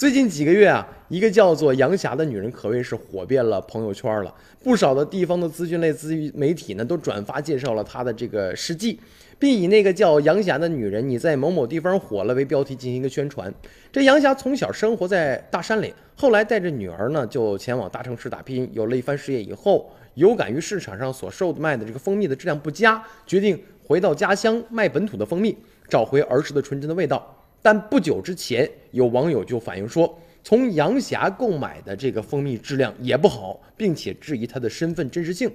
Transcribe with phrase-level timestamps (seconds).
[0.00, 4.34] 最近几个月啊，一个叫做杨霞的女人可谓是火遍了朋友圈了，
[4.64, 8.98] 不少的地方的资讯类资媒体呢都转发介绍了她的这个事迹，
[9.38, 13.52] 并以那个叫杨霞的女人你在某某地方火了为标题进行一个宣传。
[13.92, 25.54] 这杨霞从小生活在大山里，后来带着女儿呢就前往大城市打拼，有了一番事业以后，有感于市场上所售卖的这个蜂蜜的质量不佳，决定回到家乡卖本土的蜂蜜，
[25.90, 27.36] 找回儿时的纯真的味道。
[27.60, 35.50] 但不久之前，有网友就反映说，从杨霞购买的这个蜂蜜质量也不好，并且质疑她的身份真实性。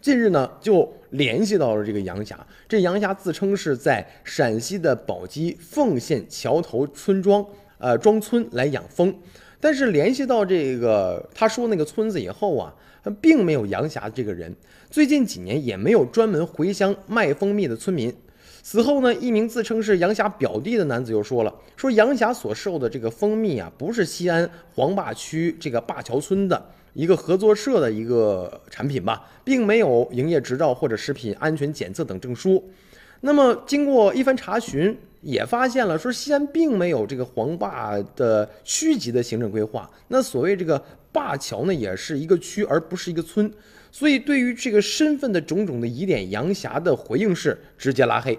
[0.00, 2.46] 近日呢，就联系到了这个杨霞。
[2.68, 7.44] 这杨霞自称是在陕西的宝鸡凤县桥头村庄，
[7.78, 9.12] 呃庄村来养蜂。
[9.60, 12.72] 但是联系到这个他说那个村子以后啊，
[13.20, 14.54] 并没有杨霞这个人。
[14.88, 18.14] 最近几年也没有专门回乡卖蜂蜜的村民。
[18.70, 32.62] 此后呢，一名自称是杨霞表弟的男子又说了，说杨霞所售的这个蜂蜜啊，不是西安黄坝区这个灞桥村的一个合作社的一个产品吧，并没有营业执照或者食品安全检测等证书。
[33.22, 39.90] 那么经过一番查询，也发现了说西安并没有这个黄坝的区级的行政规划。
[40.08, 40.78] 那所谓这个
[41.10, 43.50] 灞桥呢，也是一个区而不是一个村。
[43.90, 48.38] 所以对于这个身份的种种的疑点，杨霞的回应是直接拉黑。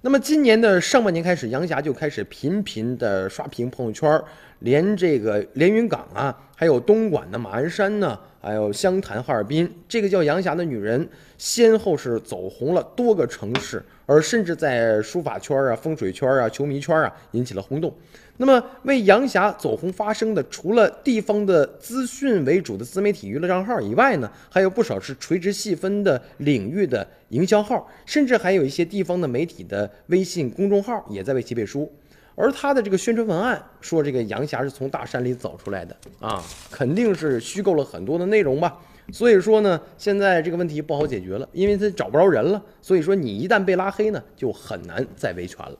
[0.00, 4.22] 那么今年的上半年开始，杨霞就开始频频的刷屏朋友圈，
[4.60, 8.16] 连这个连云港啊，还有东莞的马鞍山呢，
[8.48, 17.94] 还有湘潭、哈尔滨，这个叫杨霞的女人，先后是走红了多个城市，而甚至在书法圈啊、风水圈啊、球迷圈啊引起了轰动。
[18.38, 31.92] 那么为杨霞走红发声的，除了地方的资讯为主的自媒体娱乐账号以外呢，还有不少是垂直细分的领域的营销号，甚至还有一些地方的媒体的微信公众号也在为其背书。
[32.38, 38.78] 而他的这个宣传文案说，这个杨霞是从大山里走出来的啊，肯定是虚构了很多的内容吧。
[39.12, 42.62] 所以说呢，现在这个问题不好解决了，因为他找不着人了。
[42.80, 45.76] 所以说你一旦被拉黑呢，就很难再维权了。